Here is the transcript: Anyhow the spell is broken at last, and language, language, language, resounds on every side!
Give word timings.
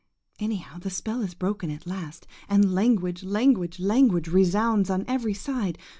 Anyhow 0.39 0.79
the 0.79 0.89
spell 0.89 1.21
is 1.21 1.35
broken 1.35 1.69
at 1.69 1.85
last, 1.85 2.25
and 2.49 2.73
language, 2.73 3.21
language, 3.23 3.79
language, 3.79 4.27
resounds 4.29 4.89
on 4.89 5.05
every 5.07 5.35
side! 5.35 5.77